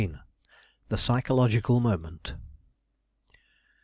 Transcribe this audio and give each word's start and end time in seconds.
THE 0.89 0.97
PSYCHOLOGICAL 0.97 1.79
MOMENT. 1.79 2.33